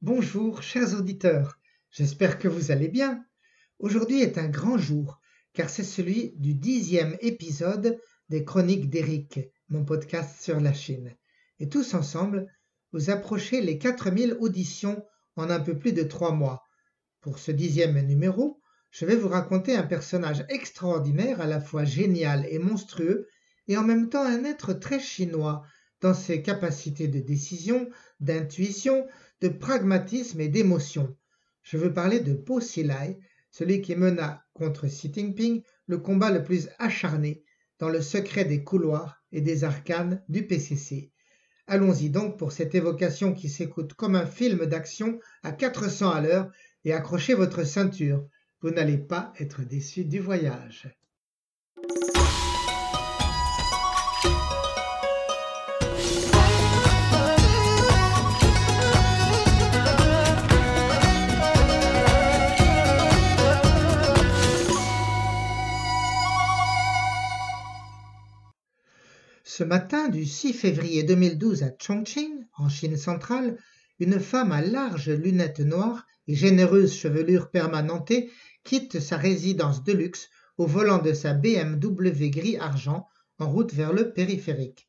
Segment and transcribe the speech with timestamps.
[0.00, 1.58] Bonjour, chers auditeurs.
[1.90, 3.26] J'espère que vous allez bien.
[3.80, 5.20] Aujourd'hui est un grand jour,
[5.54, 7.98] car c'est celui du dixième épisode
[8.28, 11.16] des Chroniques d'Éric, mon podcast sur la Chine.
[11.58, 12.46] Et tous ensemble,
[12.92, 15.04] vous approchez les 4000 auditions
[15.34, 16.62] en un peu plus de trois mois.
[17.20, 18.60] Pour ce dixième numéro,
[18.92, 23.26] je vais vous raconter un personnage extraordinaire, à la fois génial et monstrueux,
[23.66, 25.64] et en même temps un être très chinois
[26.00, 27.90] dans ses capacités de décision,
[28.20, 29.04] d'intuition,
[29.40, 31.16] de pragmatisme et d'émotion.
[31.62, 33.18] Je veux parler de Po Xilai,
[33.50, 37.42] celui qui mena contre Xi Jinping le combat le plus acharné
[37.78, 41.12] dans le secret des couloirs et des arcanes du PCC.
[41.66, 46.50] Allons-y donc pour cette évocation qui s'écoute comme un film d'action à 400 à l'heure
[46.84, 48.26] et accrochez votre ceinture.
[48.62, 50.88] Vous n'allez pas être déçu du voyage.
[69.58, 73.58] Ce matin du 6 février 2012 à Chongqing, en Chine centrale,
[73.98, 78.30] une femme à larges lunettes noires et généreuse chevelure permanentée
[78.62, 80.28] quitte sa résidence de luxe
[80.58, 83.08] au volant de sa BMW gris-argent
[83.40, 84.86] en route vers le périphérique.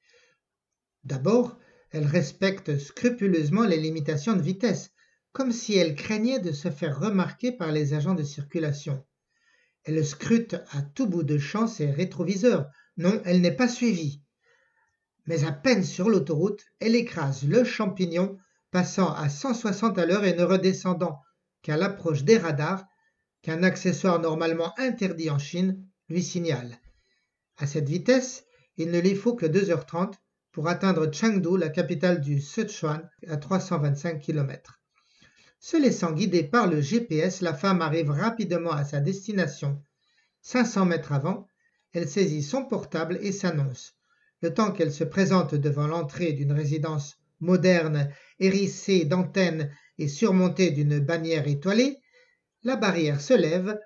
[1.04, 1.58] D'abord,
[1.90, 4.92] elle respecte scrupuleusement les limitations de vitesse,
[5.32, 9.04] comme si elle craignait de se faire remarquer par les agents de circulation.
[9.84, 12.70] Elle scrute à tout bout de champ ses rétroviseurs.
[12.98, 14.22] Non, elle n'est pas suivie
[15.30, 18.40] mais à peine sur l'autoroute, elle écrase le champignon,
[18.72, 21.22] passant à 160 à l'heure et ne redescendant
[21.62, 22.84] qu'à l'approche des radars
[23.44, 26.80] qu'un accessoire normalement interdit en Chine lui signale.
[27.58, 28.46] À cette vitesse,
[28.78, 30.16] il ne lui faut que 2h30
[30.52, 34.80] pour atteindre Chengdu, la capitale du Sichuan, à 325 km.
[35.60, 39.80] Se laissant guider par le GPS, la femme arrive rapidement à sa destination.
[40.42, 41.46] 500 mètres avant,
[41.94, 43.99] elle saisit son portable et s'annonce
[44.42, 51.00] le temps qu'elle se présente devant l'entrée d'une résidence moderne hérissée d'antennes et surmontée d'une
[51.00, 51.98] bannière étoilée,
[52.64, 53.80] la barrière se lève,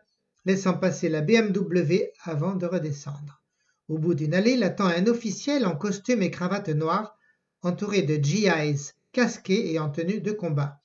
[0.46, 3.42] laissant passer la BMW avant de redescendre.
[3.88, 7.18] Au bout d'une allée l'attend un officiel en costume et cravate noire,
[7.62, 10.82] entouré de GIs casqués et en tenue de combat.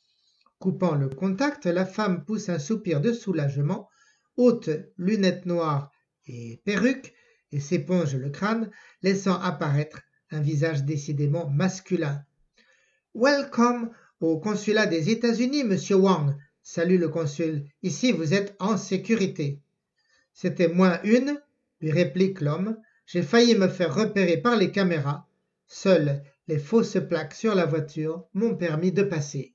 [0.58, 3.88] Coupant le contact, la femme pousse un soupir de soulagement,
[4.36, 5.90] ôte lunettes noires
[6.26, 7.14] et perruque,
[7.52, 8.70] et s'éponge le crâne,
[9.02, 10.00] laissant apparaître
[10.30, 12.24] un visage décidément masculin.
[13.14, 16.36] Welcome au consulat des États-Unis, monsieur Wang.
[16.62, 17.64] Salue le consul.
[17.82, 19.60] Ici, vous êtes en sécurité.
[20.34, 21.40] C'était moins une,
[21.80, 22.76] lui réplique l'homme.
[23.06, 25.26] J'ai failli me faire repérer par les caméras.
[25.66, 29.54] Seules les fausses plaques sur la voiture m'ont permis de passer.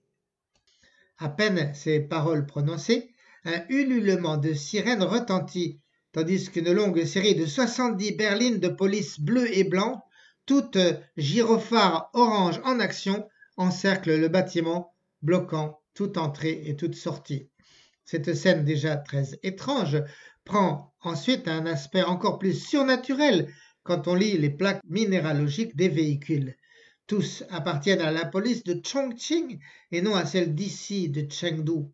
[1.20, 3.12] À peine ces paroles prononcées,
[3.46, 5.80] un ululement de sirène retentit
[6.14, 10.00] tandis qu'une longue série de 70 berlines de police bleues et blancs,
[10.46, 10.78] toutes
[11.18, 17.50] gyrophares orange en action, encerclent le bâtiment, bloquant toute entrée et toute sortie.
[18.06, 20.02] Cette scène déjà très étrange
[20.44, 23.52] prend ensuite un aspect encore plus surnaturel
[23.84, 26.56] quand on lit les plaques minéralogiques des véhicules.
[27.08, 29.60] Tous appartiennent à la police de Chongqing
[29.92, 31.88] et non à celle d'ici de Chengdu.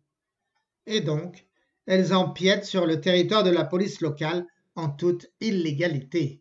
[0.86, 1.46] Et donc,
[1.90, 4.46] elles empiètent sur le territoire de la police locale
[4.76, 6.40] en toute illégalité.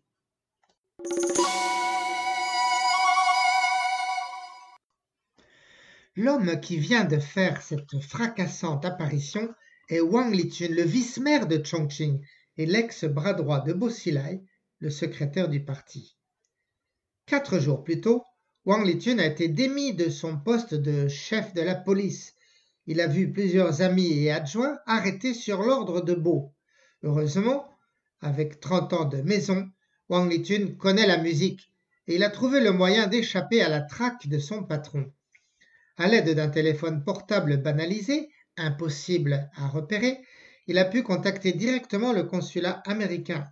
[6.15, 9.51] L'homme qui vient de faire cette fracassante apparition
[9.89, 12.23] est Wang Lichun, le vice-maire de Chongqing
[12.57, 14.43] et l'ex-bras droit de Bo Xilai,
[14.77, 16.15] le secrétaire du parti.
[17.25, 18.23] Quatre jours plus tôt,
[18.65, 22.35] Wang Lichun a été démis de son poste de chef de la police
[22.89, 26.55] il a vu plusieurs amis et adjoints arrêtés sur l'ordre de Beau.
[27.03, 27.69] Heureusement,
[28.19, 29.69] avec 30 ans de maison,
[30.09, 31.71] Wang Litun connaît la musique
[32.07, 35.13] et il a trouvé le moyen d'échapper à la traque de son patron.
[35.97, 40.25] À l'aide d'un téléphone portable banalisé, impossible à repérer,
[40.65, 43.45] il a pu contacter directement le consulat américain.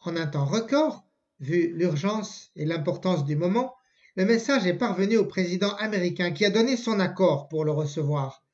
[0.00, 1.06] En un temps record,
[1.40, 3.74] vu l'urgence et l'importance du moment,
[4.16, 8.44] le message est parvenu au président américain qui a donné son accord pour le recevoir.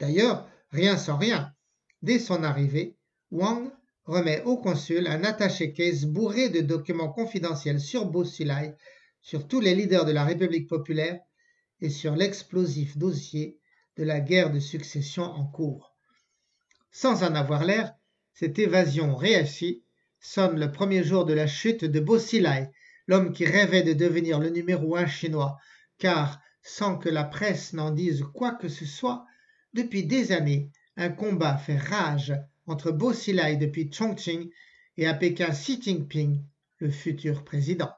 [0.00, 1.52] D'ailleurs, rien sans rien.
[2.02, 2.96] Dès son arrivée,
[3.30, 3.70] Wang
[4.04, 8.74] remet au consul un attaché-case bourré de documents confidentiels sur Bosilai,
[9.22, 11.20] sur tous les leaders de la République populaire
[11.80, 13.58] et sur l'explosif dossier
[13.96, 15.94] de la guerre de succession en cours.
[16.90, 17.94] Sans en avoir l'air,
[18.32, 19.84] cette évasion réussie
[20.18, 22.70] sonne le premier jour de la chute de Bosilai,
[23.06, 25.58] l'homme qui rêvait de devenir le numéro un chinois,
[25.98, 29.26] car sans que la presse n'en dise quoi que ce soit,
[29.74, 32.34] depuis des années, un combat fait rage
[32.66, 34.50] entre Bo Xilai depuis Chongqing
[34.96, 36.42] et à Pékin Xi Jinping,
[36.78, 37.92] le futur président.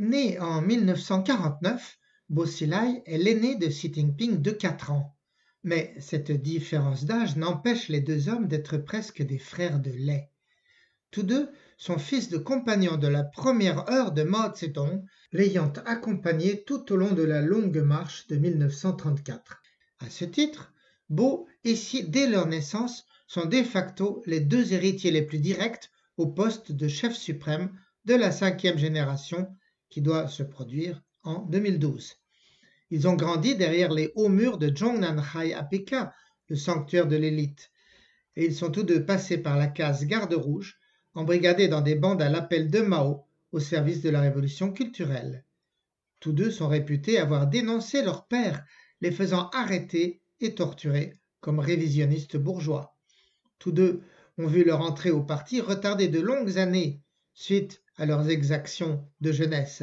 [0.00, 5.17] Né en 1949, Bo Xilai est l'aîné de Xi Jinping de 4 ans.
[5.70, 10.30] Mais cette différence d'âge n'empêche les deux hommes d'être presque des frères de lait.
[11.10, 16.64] Tous deux sont fils de compagnons de la première heure de Mao Zedong, l'ayant accompagné
[16.64, 19.60] tout au long de la longue marche de 1934.
[19.98, 20.72] À ce titre,
[21.10, 25.90] Bo et Xi, dès leur naissance, sont de facto les deux héritiers les plus directs
[26.16, 29.54] au poste de chef suprême de la cinquième génération
[29.90, 32.14] qui doit se produire en 2012.
[32.90, 36.10] Ils ont grandi derrière les hauts murs de Zhongnanhai à Pékin,
[36.48, 37.70] le sanctuaire de l'élite,
[38.36, 40.78] et ils sont tous deux passés par la case garde rouge,
[41.14, 45.44] embrigadés dans des bandes à l'appel de Mao au service de la révolution culturelle.
[46.20, 48.64] Tous deux sont réputés avoir dénoncé leur père,
[49.00, 52.96] les faisant arrêter et torturer comme révisionnistes bourgeois.
[53.58, 54.02] Tous deux
[54.38, 57.02] ont vu leur entrée au parti retardée de longues années
[57.34, 59.82] suite à leurs exactions de jeunesse.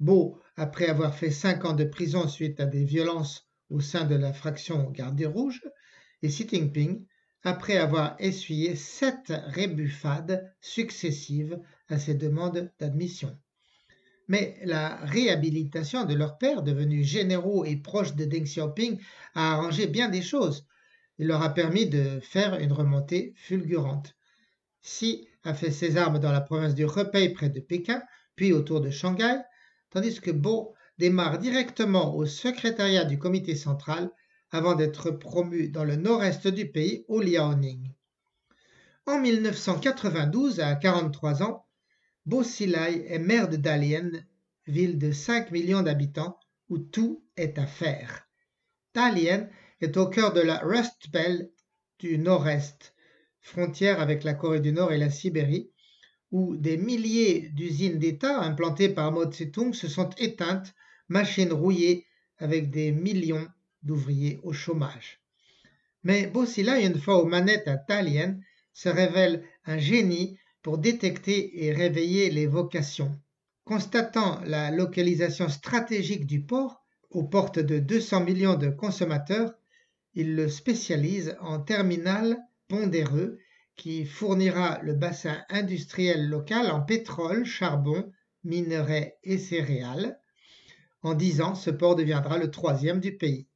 [0.00, 4.14] Beau après avoir fait cinq ans de prison suite à des violences au sein de
[4.14, 5.60] la fraction Garde Rouge,
[6.22, 7.04] et Xi Jinping,
[7.42, 13.36] après avoir essuyé sept rébuffades successives à ses demandes d'admission.
[14.28, 19.00] Mais la réhabilitation de leur père, devenu généraux et proche de Deng Xiaoping,
[19.34, 20.64] a arrangé bien des choses.
[21.18, 24.14] Il leur a permis de faire une remontée fulgurante.
[24.84, 28.00] Xi a fait ses armes dans la province du Hebei près de Pékin,
[28.36, 29.40] puis autour de Shanghai,
[29.92, 34.10] tandis que Bo démarre directement au secrétariat du comité central
[34.50, 37.92] avant d'être promu dans le nord-est du pays au Liaoning.
[39.06, 41.66] En 1992, à 43 ans,
[42.24, 44.10] Bo Xilai est maire de Dalian,
[44.66, 46.38] ville de 5 millions d'habitants
[46.68, 48.28] où tout est à faire.
[48.94, 49.48] Dalian
[49.80, 51.50] est au cœur de la Rust Belt
[51.98, 52.94] du nord-est,
[53.40, 55.71] frontière avec la Corée du Nord et la Sibérie,
[56.32, 60.74] où des milliers d'usines d'État implantées par Mao Tse-tung se sont éteintes,
[61.08, 62.06] machines rouillées
[62.38, 63.46] avec des millions
[63.82, 65.20] d'ouvriers au chômage.
[66.04, 67.78] Mais Bossila, une fois aux manettes à
[68.72, 73.12] se révèle un génie pour détecter et réveiller les vocations.
[73.64, 79.52] Constatant la localisation stratégique du port, aux portes de 200 millions de consommateurs,
[80.14, 82.38] il le spécialise en terminal
[82.68, 83.38] pondéreux
[83.82, 88.12] qui fournira le bassin industriel local en pétrole, charbon,
[88.44, 90.20] minerais et céréales.
[91.02, 93.48] En dix ans, ce port deviendra le troisième du pays.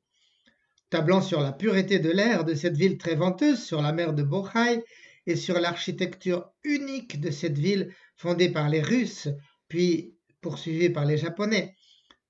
[0.91, 4.25] Tablant sur la pureté de l'air de cette ville très venteuse sur la mer de
[4.25, 4.83] Bokhai
[5.27, 9.29] et sur l'architecture unique de cette ville fondée par les Russes,
[9.69, 11.77] puis poursuivie par les Japonais,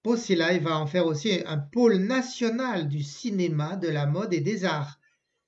[0.02, 4.66] Posilai va en faire aussi un pôle national du cinéma, de la mode et des
[4.66, 5.00] arts.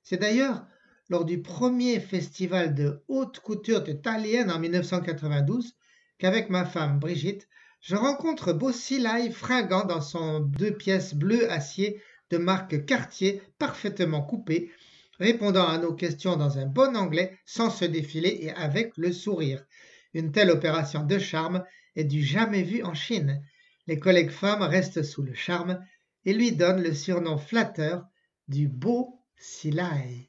[0.03, 0.65] C'est d'ailleurs
[1.09, 5.75] lors du premier festival de haute couture de Tallinn en 1992
[6.19, 7.49] qu'avec ma femme Brigitte,
[7.81, 14.71] je rencontre Bossilai fringant dans son deux pièces bleu acier de marque Cartier parfaitement coupé,
[15.19, 19.65] répondant à nos questions dans un bon anglais sans se défiler et avec le sourire.
[20.13, 21.65] Une telle opération de charme
[21.97, 23.43] est du jamais vu en Chine.
[23.87, 25.81] Les collègues femmes restent sous le charme
[26.25, 28.05] et lui donnent le surnom flatteur
[28.49, 30.28] du beau Silai.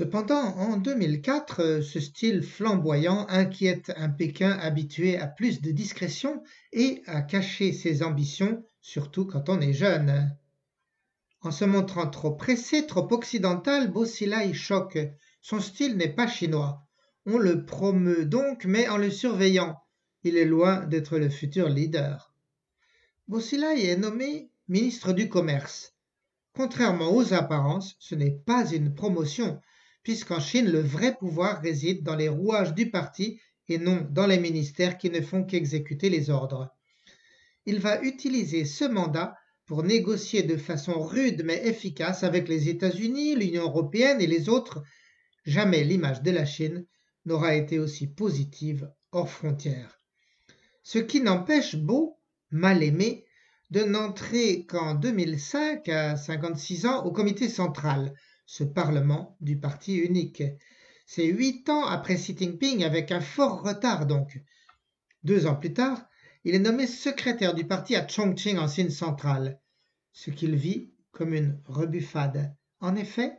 [0.00, 7.02] Cependant, en 2004, ce style flamboyant inquiète un Pékin habitué à plus de discrétion et
[7.06, 10.34] à cacher ses ambitions, surtout quand on est jeune.
[11.42, 14.98] En se montrant trop pressé, trop occidental, Bosilai choque.
[15.42, 16.82] Son style n'est pas chinois.
[17.26, 19.76] On le promeut donc, mais en le surveillant.
[20.22, 22.32] Il est loin d'être le futur leader.
[23.28, 25.96] Bosilai est nommé ministre du Commerce.
[26.52, 29.60] Contrairement aux apparences, ce n'est pas une promotion,
[30.04, 34.38] puisqu'en Chine, le vrai pouvoir réside dans les rouages du parti et non dans les
[34.38, 36.72] ministères qui ne font qu'exécuter les ordres.
[37.66, 39.36] Il va utiliser ce mandat
[39.66, 44.84] pour négocier de façon rude mais efficace avec les États-Unis, l'Union européenne et les autres.
[45.44, 46.86] Jamais l'image de la Chine
[47.26, 49.98] n'aura été aussi positive hors frontières.
[50.84, 52.20] Ce qui n'empêche Beau,
[52.52, 53.24] mal aimé,
[53.70, 58.12] de n'entrer qu'en 2005, à 56 ans, au comité central,
[58.46, 60.42] ce parlement du parti unique.
[61.06, 64.40] C'est huit ans après Xi Jinping, avec un fort retard donc.
[65.22, 66.04] Deux ans plus tard,
[66.44, 69.60] il est nommé secrétaire du parti à Chongqing en Chine centrale,
[70.12, 72.54] ce qu'il vit comme une rebuffade.
[72.80, 73.32] En effet,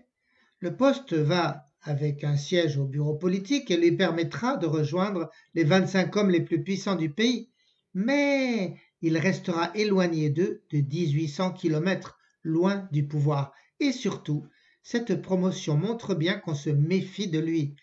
[0.60, 5.64] le poste va avec un siège au bureau politique et lui permettra de rejoindre les
[5.64, 7.50] 25 hommes les plus puissants du pays.
[7.94, 13.54] Mais il restera éloigné d'eux de 1800 kilomètres, loin du pouvoir.
[13.80, 14.48] Et surtout,
[14.84, 17.76] cette promotion montre bien qu'on se méfie de lui.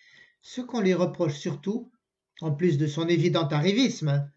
[0.43, 1.91] Ce qu'on lui reproche surtout,
[2.41, 4.31] en plus de son évident arrivisme,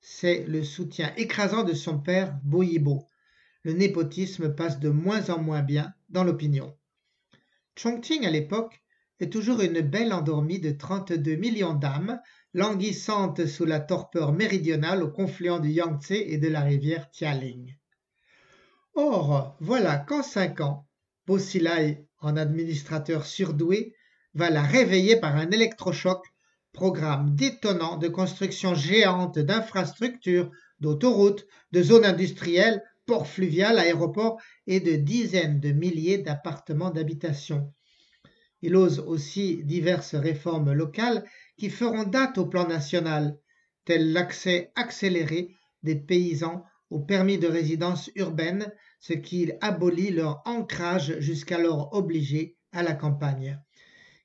[0.00, 3.08] c'est le soutien écrasant de son père Boyibo.
[3.62, 6.76] Le népotisme passe de moins en moins bien dans l'opinion.
[7.76, 8.82] Chongqing à l'époque
[9.20, 12.20] est toujours une belle endormie de 32 millions d'âmes,
[12.54, 17.74] languissante sous la torpeur méridionale au confluent du Yangtze et de la rivière Tialing.
[18.94, 20.86] Or, voilà qu'en cinq ans,
[21.26, 23.94] Bosilai, en administrateur surdoué,
[24.34, 26.26] va la réveiller par un électrochoc,
[26.72, 34.96] programme détonnant de construction géante d'infrastructures, d'autoroutes, de zones industrielles, ports fluviales, aéroports et de
[34.96, 37.72] dizaines de milliers d'appartements d'habitation.
[38.62, 41.24] Il ose aussi diverses réformes locales
[41.58, 43.36] qui feront date au plan national,
[43.84, 51.18] tel l'accès accéléré des paysans au permis de résidence urbaine, ce qui abolit leur ancrage
[51.18, 53.60] jusqu'alors obligé à la campagne.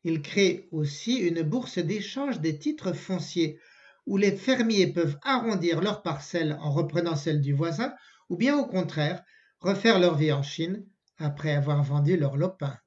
[0.04, 3.60] Il crée aussi une bourse d'échange des titres fonciers
[4.06, 7.94] où les fermiers peuvent arrondir leurs parcelles en reprenant celles du voisin
[8.30, 9.24] ou bien au contraire
[9.60, 10.86] refaire leur vie en Chine
[11.18, 12.78] après avoir vendu leur lopin.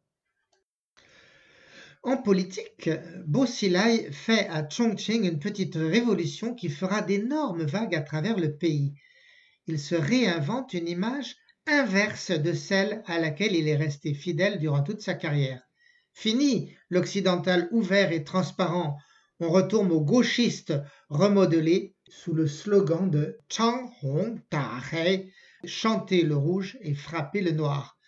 [2.02, 2.88] En politique,
[3.26, 8.56] Bo Xilai fait à Chongqing une petite révolution qui fera d'énormes vagues à travers le
[8.56, 8.94] pays.
[9.66, 14.82] Il se réinvente une image inverse de celle à laquelle il est resté fidèle durant
[14.82, 15.62] toute sa carrière.
[16.14, 18.96] Fini l'occidental ouvert et transparent,
[19.38, 20.72] on retourne au gauchiste
[21.10, 24.80] remodelé sous le slogan de Chang Hong Ta
[25.66, 27.99] chanter le rouge et frapper le noir.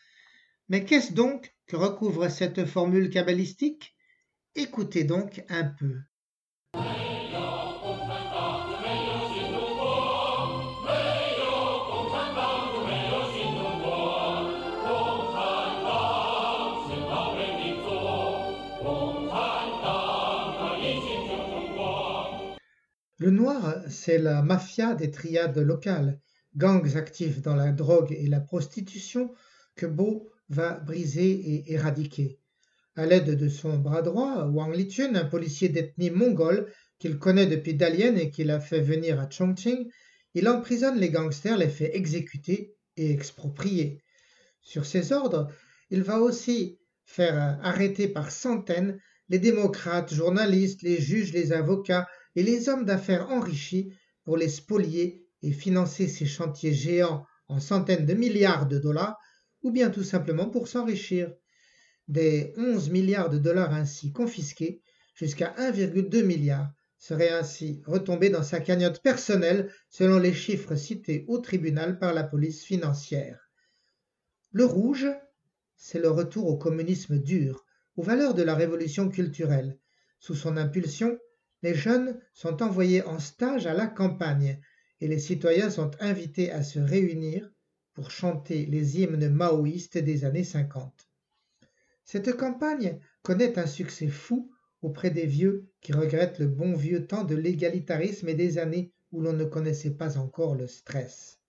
[0.68, 3.94] Mais qu'est-ce donc que recouvre cette formule cabalistique?
[4.54, 5.96] Écoutez donc un peu.
[23.18, 26.18] Le noir, c'est la mafia des triades locales,
[26.56, 29.32] gangs actifs dans la drogue et la prostitution
[29.76, 32.38] que Beau va briser et éradiquer.
[32.94, 37.74] À l'aide de son bras droit, Wang Lichun, un policier d'ethnie mongole qu'il connaît depuis
[37.74, 39.90] Dalian et qu'il a fait venir à Chongqing,
[40.34, 44.02] il emprisonne les gangsters, les fait exécuter et exproprier.
[44.60, 45.50] Sur ses ordres,
[45.90, 48.98] il va aussi faire arrêter par centaines
[49.30, 52.06] les démocrates, journalistes, les juges, les avocats
[52.36, 53.94] et les hommes d'affaires enrichis
[54.24, 59.18] pour les spolier et financer ces chantiers géants en centaines de milliards de dollars
[59.62, 61.32] ou bien tout simplement pour s'enrichir.
[62.08, 64.82] Des 11 milliards de dollars ainsi confisqués,
[65.14, 71.38] jusqu'à 1,2 milliard seraient ainsi retombés dans sa cagnotte personnelle selon les chiffres cités au
[71.38, 73.50] tribunal par la police financière.
[74.52, 75.06] Le rouge,
[75.76, 77.64] c'est le retour au communisme dur,
[77.96, 79.78] aux valeurs de la révolution culturelle.
[80.20, 81.18] Sous son impulsion,
[81.62, 84.60] les jeunes sont envoyés en stage à la campagne
[85.00, 87.50] et les citoyens sont invités à se réunir
[87.94, 91.08] pour chanter les hymnes maoïstes des années 50.
[92.04, 94.50] Cette campagne connaît un succès fou
[94.82, 99.20] auprès des vieux qui regrettent le bon vieux temps de l'égalitarisme et des années où
[99.20, 101.40] l'on ne connaissait pas encore le stress.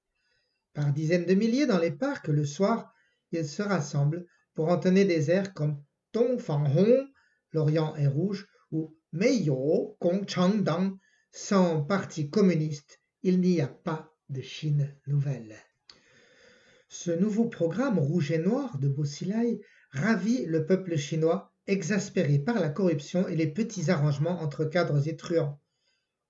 [0.73, 2.93] Par dizaines de milliers dans les parcs, le soir,
[3.31, 5.81] ils se rassemblent pour entonner des airs comme
[6.13, 7.07] Dong Fang Hong,
[7.51, 10.25] l'Orient est rouge, ou Meiyo Gong
[10.61, 10.97] Dang,
[11.31, 15.55] sans parti communiste, il n'y a pas de Chine nouvelle.
[16.95, 19.59] Ce nouveau programme rouge et noir de Bosilai
[19.93, 25.15] ravit le peuple chinois exaspéré par la corruption et les petits arrangements entre cadres et
[25.15, 25.59] truands.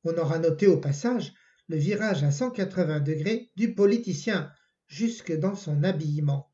[0.06, 1.34] On aura noté au passage
[1.68, 4.54] le virage à 180 degrés du politicien
[4.88, 6.50] jusque dans son habillement.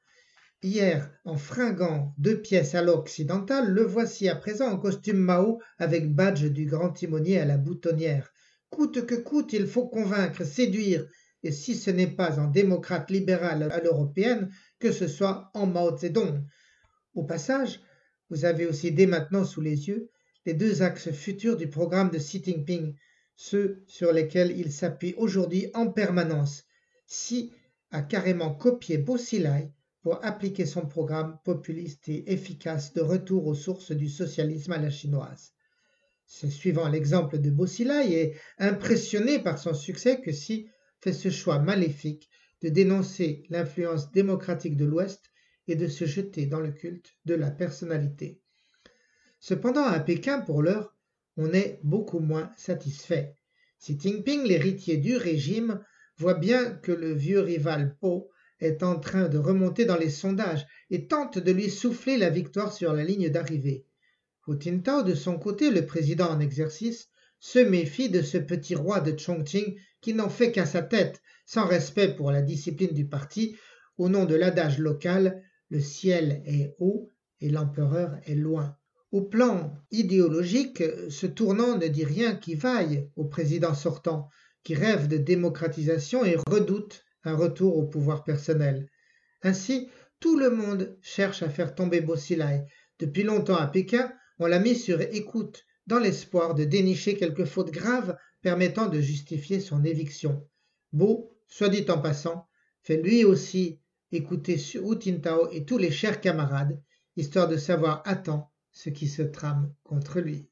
[0.63, 6.11] Hier, en fringant deux pièces à l'occidental, le voici à présent en costume Mao avec
[6.11, 8.33] badge du grand timonier à la boutonnière.
[8.71, 11.05] Coûte que coûte, il faut convaincre, séduire,
[11.43, 15.97] et si ce n'est pas en démocrate libéral à l'européenne, que ce soit en Mao
[15.97, 16.43] Zedong.
[17.13, 17.81] Au passage,
[18.29, 20.09] vous avez aussi dès maintenant sous les yeux
[20.45, 22.95] les deux axes futurs du programme de Xi Jinping,
[23.35, 26.63] ceux sur lesquels il s'appuie aujourd'hui en permanence.
[27.07, 27.53] Xi
[27.91, 33.55] a carrément copié Bo Xilai pour appliquer son programme populiste et efficace de retour aux
[33.55, 35.53] sources du socialisme à la chinoise.
[36.25, 40.69] C'est suivant l'exemple de Bo Xilai et impressionné par son succès que Xi
[41.01, 42.29] fait ce choix maléfique
[42.61, 45.31] de dénoncer l'influence démocratique de l'Ouest
[45.67, 48.41] et de se jeter dans le culte de la personnalité.
[49.39, 50.95] Cependant, à Pékin, pour l'heure,
[51.37, 53.35] on est beaucoup moins satisfait.
[53.79, 55.81] Xi Jinping, l'héritier du régime,
[56.17, 58.29] voit bien que le vieux rival Po
[58.59, 62.73] est en train de remonter dans les sondages et tente de lui souffler la victoire
[62.73, 63.85] sur la ligne d'arrivée.
[64.47, 67.07] Hu Jintao, de son côté, le président en exercice,
[67.39, 71.65] se méfie de ce petit roi de Chongqing qui n'en fait qu'à sa tête, sans
[71.65, 73.57] respect pour la discipline du parti,
[73.97, 78.75] au nom de l'adage local le ciel est haut et l'empereur est loin.
[79.11, 84.29] Au plan idéologique, ce tournant ne dit rien qui vaille au président sortant,
[84.63, 88.89] qui rêve de démocratisation et redoute un retour au pouvoir personnel.
[89.41, 89.89] Ainsi,
[90.19, 92.65] tout le monde cherche à faire tomber Bossilai.
[92.99, 97.71] Depuis longtemps à Pékin, on l'a mis sur écoute, dans l'espoir de dénicher quelques fautes
[97.71, 100.47] graves permettant de justifier son éviction.
[100.93, 102.47] Beau, soit dit en passant,
[102.81, 103.79] fait lui aussi
[104.11, 106.81] écouter Hu Tintao et tous les chers camarades,
[107.15, 110.47] histoire de savoir à temps ce qui se trame contre lui.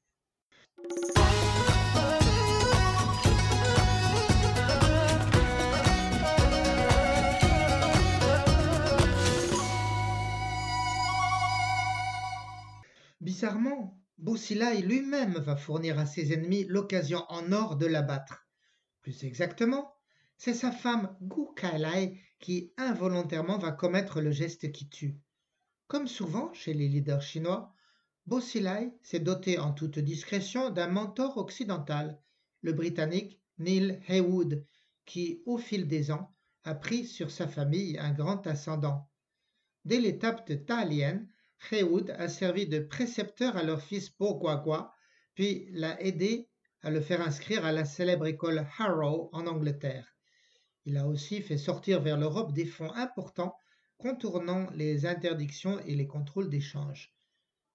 [13.22, 18.47] Bizarrement, Boussilaï lui-même va fournir à ses ennemis l'occasion en or de l'abattre.
[19.01, 19.93] Plus exactement,
[20.38, 25.19] c'est sa femme Gu Kailai qui involontairement va commettre le geste qui tue.
[25.88, 27.74] Comme souvent chez les leaders chinois,
[28.25, 32.19] Bosilai s'est doté en toute discrétion d'un mentor occidental,
[32.62, 34.65] le Britannique Neil Heywood,
[35.05, 39.09] qui, au fil des ans, a pris sur sa famille un grand ascendant.
[39.86, 40.55] Dès l'étape de
[41.72, 44.94] Heywood a servi de précepteur à leur fils Guagua,
[45.34, 46.50] puis l'a aidé
[46.82, 50.16] à le faire inscrire à la célèbre école Harrow en Angleterre.
[50.86, 53.56] Il a aussi fait sortir vers l'Europe des fonds importants
[53.98, 57.14] contournant les interdictions et les contrôles d'échange.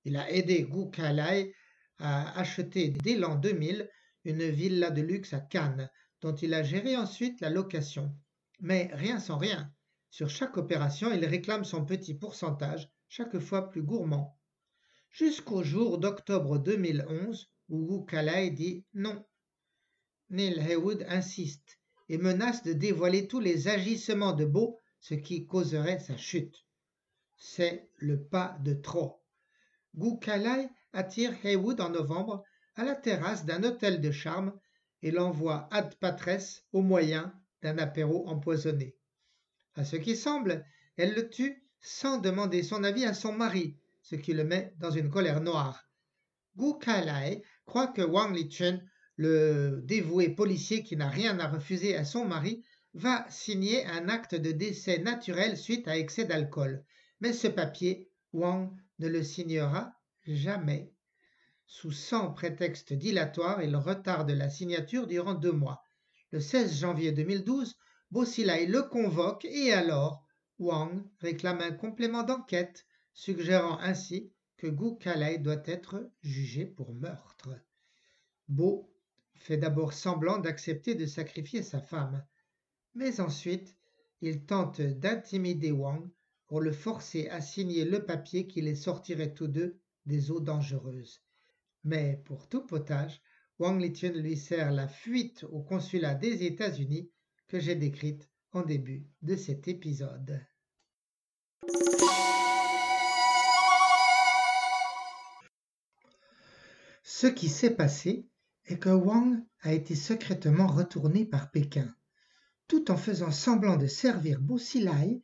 [0.04, 1.54] Il a aidé Gu Kalai
[1.98, 3.88] à acheter dès l'an 2000
[4.24, 5.90] une villa de luxe à Cannes,
[6.20, 8.16] dont il a géré ensuite la location.
[8.60, 9.72] Mais rien sans rien.
[10.10, 14.40] Sur chaque opération, il réclame son petit pourcentage, chaque fois plus gourmand.
[15.10, 19.22] Jusqu'au jour d'octobre 2011 où Wu Kalai dit non.
[20.30, 25.98] Neil Haywood insiste et menace de dévoiler tous les agissements de Beau, ce qui causerait
[25.98, 26.56] sa chute.
[27.36, 29.20] C'est le pas de trop.
[29.94, 32.42] Gu Kalai attire Haywood en novembre
[32.76, 34.58] à la terrasse d'un hôtel de charme
[35.02, 38.96] et l'envoie ad patresse au moyen d'un apéro empoisonné.
[39.74, 40.64] À ce qui semble,
[40.96, 44.90] elle le tue sans demander son avis à son mari, ce qui le met dans
[44.90, 45.88] une colère noire.
[46.56, 52.04] Gu Kalai croit que Wang Lichen, le dévoué policier qui n'a rien à refuser à
[52.04, 52.64] son mari,
[52.94, 56.84] va signer un acte de décès naturel suite à excès d'alcool.
[57.20, 59.92] Mais ce papier, Wang ne le signera
[60.26, 60.92] jamais.
[61.66, 65.82] Sous cent prétextes dilatoires, il retarde la signature durant deux mois.
[66.30, 67.76] Le 16 janvier 2012,
[68.10, 70.22] Bosilai le convoque et alors
[70.62, 77.50] Wang réclame un complément d'enquête, suggérant ainsi que Gu Kalai doit être jugé pour meurtre.
[78.48, 78.88] Bo
[79.34, 82.24] fait d'abord semblant d'accepter de sacrifier sa femme,
[82.94, 83.76] mais ensuite
[84.20, 86.08] il tente d'intimider Wang
[86.46, 91.22] pour le forcer à signer le papier qui les sortirait tous deux des eaux dangereuses.
[91.82, 93.20] Mais pour tout potage,
[93.58, 97.10] Wang Lichun lui sert la fuite au consulat des États-Unis
[97.48, 100.40] que j'ai décrite en début de cet épisode.
[107.22, 108.26] Ce qui s'est passé
[108.66, 111.86] est que Wang a été secrètement retourné par Pékin.
[112.66, 115.22] Tout en faisant semblant de servir Xilai,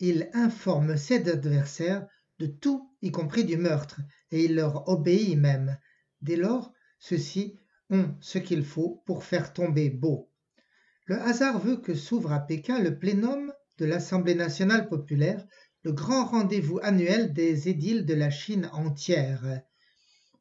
[0.00, 2.04] il informe ses adversaires
[2.40, 4.00] de tout, y compris du meurtre,
[4.32, 5.78] et il leur obéit même.
[6.20, 10.28] Dès lors, ceux-ci ont ce qu'il faut pour faire tomber Beau.
[11.04, 15.46] Le hasard veut que s'ouvre à Pékin le plénum de l'Assemblée nationale populaire,
[15.84, 19.60] le grand rendez-vous annuel des édiles de la Chine entière.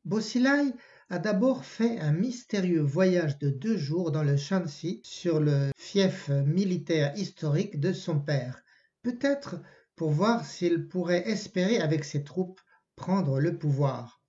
[0.04, 0.74] Bosilai
[1.10, 6.30] a d'abord fait un mystérieux voyage de deux jours dans le Shanxi sur le fief
[6.30, 8.64] militaire historique de son père
[9.06, 9.62] peut-être
[9.96, 12.60] pour voir s'il pourrait espérer avec ses troupes
[12.96, 14.20] prendre le pouvoir.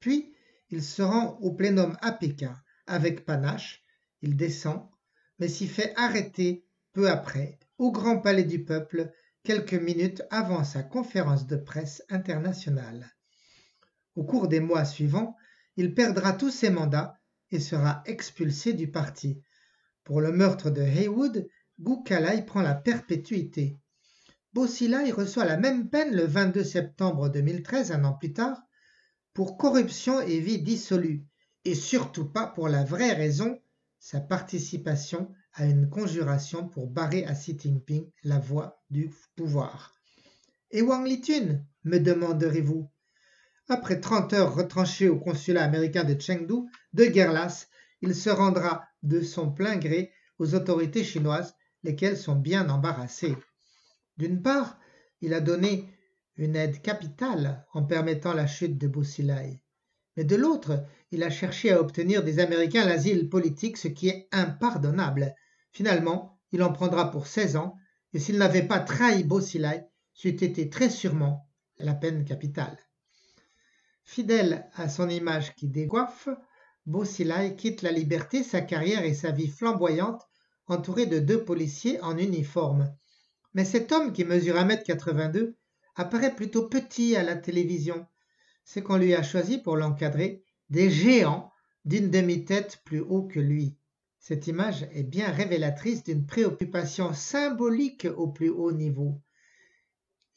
[0.00, 0.34] Puis
[0.70, 3.84] il se rend au plénum à Pékin avec panache,
[4.20, 4.88] il descend,
[5.38, 9.12] mais s'y fait arrêter peu après au Grand Palais du Peuple
[9.44, 13.14] quelques minutes avant sa conférence de presse internationale.
[14.16, 15.36] Au cours des mois suivants,
[15.76, 17.18] il perdra tous ses mandats
[17.50, 19.42] et sera expulsé du parti.
[20.04, 23.78] Pour le meurtre de Haywood, Gu Kalai prend la perpétuité
[24.52, 28.60] Bossilai reçoit la même peine le 22 septembre 2013, un an plus tard,
[29.32, 31.24] pour corruption et vie dissolue,
[31.64, 33.60] et surtout pas pour la vraie raison,
[34.00, 39.94] sa participation à une conjuration pour barrer à Xi Jinping la voie du pouvoir.
[40.72, 42.90] Et Wang Litun, me demanderez-vous?
[43.72, 47.68] Après 30 heures retranché au consulat américain de Chengdu, de guerre lasse,
[48.02, 51.54] il se rendra de son plein gré aux autorités chinoises,
[51.84, 53.36] lesquelles sont bien embarrassées.
[54.16, 54.76] D'une part,
[55.20, 55.88] il a donné
[56.34, 59.60] une aide capitale en permettant la chute de Boussilaï.
[60.16, 64.26] Mais de l'autre, il a cherché à obtenir des Américains l'asile politique, ce qui est
[64.32, 65.32] impardonnable.
[65.70, 67.76] Finalement, il en prendra pour 16 ans,
[68.14, 72.76] et s'il n'avait pas trahi Bossilai, c'eût été très sûrement la peine capitale.
[74.04, 76.28] Fidèle à son image qui décoiffe,
[76.86, 80.28] Bossilai quitte la liberté, sa carrière et sa vie flamboyante,
[80.66, 82.92] entouré de deux policiers en uniforme.
[83.54, 85.54] Mais cet homme qui mesure 1m82
[85.96, 88.06] apparaît plutôt petit à la télévision.
[88.64, 91.50] C'est qu'on lui a choisi pour l'encadrer des géants
[91.84, 93.76] d'une demi-tête plus haut que lui.
[94.18, 99.20] Cette image est bien révélatrice d'une préoccupation symbolique au plus haut niveau.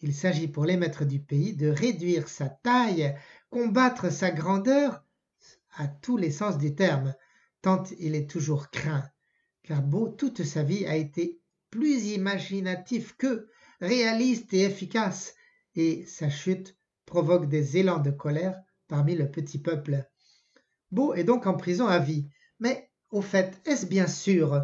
[0.01, 3.15] Il s'agit pour les maîtres du pays de réduire sa taille,
[3.53, 5.05] combattre sa grandeur
[5.75, 7.13] à tous les sens du terme,
[7.61, 9.07] tant il est toujours craint,
[9.61, 11.39] car Beau toute sa vie a été
[11.69, 13.47] plus imaginatif que
[13.79, 15.35] réaliste et efficace,
[15.75, 20.03] et sa chute provoque des élans de colère parmi le petit peuple.
[20.89, 22.27] Beau est donc en prison à vie,
[22.59, 24.63] mais au fait, est-ce bien sûr?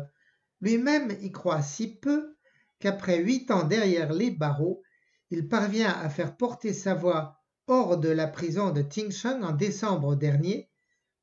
[0.62, 2.36] Lui-même y croit si peu
[2.80, 4.82] qu'après huit ans derrière les barreaux,
[5.30, 7.39] il parvient à faire porter sa voix
[7.70, 10.70] hors de la prison de Tingsheng en décembre dernier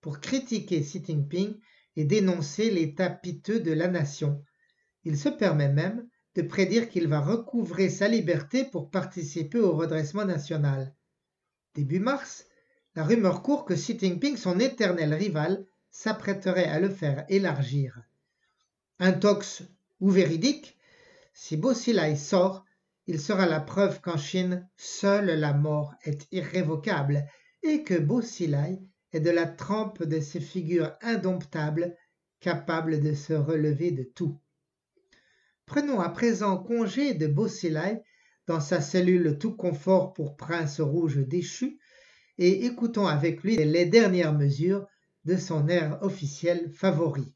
[0.00, 1.54] pour critiquer Xi Jinping
[1.96, 4.44] et dénoncer l'état piteux de la nation.
[5.04, 10.24] Il se permet même de prédire qu'il va recouvrer sa liberté pour participer au redressement
[10.24, 10.94] national.
[11.74, 12.46] Début mars,
[12.94, 18.02] la rumeur court que Xi Jinping, son éternel rival, s'apprêterait à le faire élargir.
[18.98, 19.62] Intox
[20.00, 20.76] ou véridique,
[21.32, 22.65] si Bosilai sort,
[23.06, 27.26] il sera la preuve qu'en Chine, seule la mort est irrévocable
[27.62, 28.80] et que Bosilai
[29.12, 31.96] est de la trempe de ces figures indomptables
[32.40, 34.38] capables de se relever de tout.
[35.66, 38.02] Prenons à présent congé de Bosilai
[38.46, 41.78] dans sa cellule tout confort pour prince rouge déchu
[42.38, 44.86] et écoutons avec lui les dernières mesures
[45.24, 47.32] de son air officiel favori.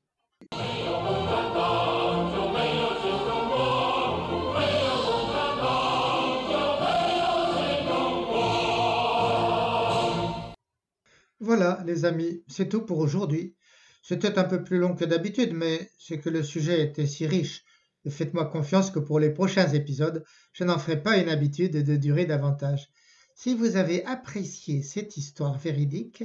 [11.42, 13.56] Voilà les amis, c'est tout pour aujourd'hui.
[14.02, 17.64] C'était un peu plus long que d'habitude, mais c'est que le sujet était si riche.
[18.06, 20.22] Faites-moi confiance que pour les prochains épisodes,
[20.52, 22.90] je n'en ferai pas une habitude de durer davantage.
[23.34, 26.24] Si vous avez apprécié cette histoire véridique,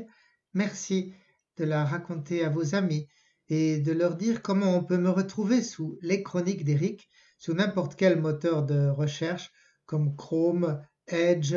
[0.54, 1.14] merci
[1.56, 3.08] de la raconter à vos amis
[3.48, 7.96] et de leur dire comment on peut me retrouver sous les chroniques d'Eric sous n'importe
[7.96, 9.54] quel moteur de recherche
[9.86, 11.56] comme Chrome, Edge,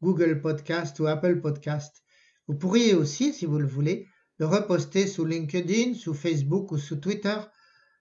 [0.00, 2.04] Google Podcast ou Apple Podcast.
[2.46, 6.96] Vous pourriez aussi, si vous le voulez, le reposter sous LinkedIn, sous Facebook ou sous
[6.96, 7.36] Twitter,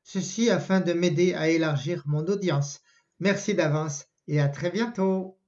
[0.04, 2.82] ceci afin de m'aider à élargir mon audience.
[3.20, 5.39] Merci d'avance et à très bientôt.